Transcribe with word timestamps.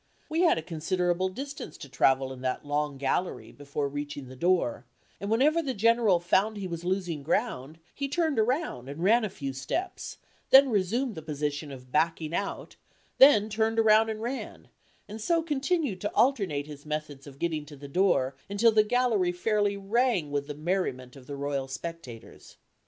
We 0.29 0.41
had 0.41 0.57
a 0.57 0.63
considerable 0.63 1.29
distance 1.29 1.77
to 1.77 1.87
travel 1.87 2.33
in 2.33 2.41
that 2.41 2.65
long 2.65 2.97
gallery 2.97 3.51
before 3.51 3.87
reaching 3.87 4.29
the 4.29 4.35
door, 4.35 4.87
and 5.19 5.29
whenever 5.29 5.61
the 5.61 5.75
General 5.75 6.19
found 6.19 6.57
he 6.57 6.65
was 6.67 6.83
losing 6.83 7.21
ground, 7.21 7.77
he 7.93 8.07
turned 8.07 8.39
around 8.39 8.89
and 8.89 9.03
ran 9.03 9.23
a 9.23 9.29
few 9.29 9.53
steps, 9.53 10.17
then 10.49 10.71
resumed 10.71 11.13
the 11.13 11.21
position 11.21 11.71
of 11.71 11.91
"backing 11.91 12.33
out," 12.33 12.77
then 13.19 13.47
turned 13.47 13.77
around 13.77 14.09
and 14.09 14.23
ran, 14.23 14.69
and 15.07 15.21
so 15.21 15.43
continued 15.43 16.01
to 16.01 16.13
alternate 16.15 16.65
his 16.65 16.83
methods 16.83 17.27
of 17.27 17.37
getting 17.37 17.63
to 17.67 17.75
the 17.75 17.87
door, 17.87 18.35
until 18.49 18.71
the 18.71 18.81
gallery 18.81 19.31
fairly 19.31 19.77
rang 19.77 20.31
with 20.31 20.47
the 20.47 20.55
merriment 20.55 21.15
of 21.15 21.27
the 21.27 21.35
royal 21.35 21.67
spectators. 21.67 22.57